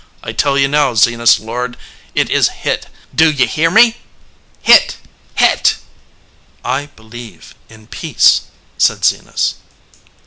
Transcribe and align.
I 0.23 0.31
tell 0.33 0.57
you 0.57 0.67
now, 0.67 0.95
Ze 0.95 1.15
nas 1.15 1.39
Lord, 1.39 1.77
it 2.15 2.27
is 2.31 2.49
hit! 2.49 2.87
Do 3.13 3.29
ye 3.31 3.45
hear 3.45 3.69
me? 3.69 3.97
Hit! 4.63 4.97
Hit!" 5.35 5.75
"I 6.79 6.87
believe 6.87 7.53
in 7.69 7.85
peace/ 7.85 8.41
said 8.79 9.05
Zenas. 9.05 9.53